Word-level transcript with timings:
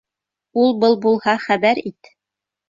Ул-был 0.61 0.97
булһа, 1.03 1.35
хәбәр 1.45 1.83
ит. 1.93 2.13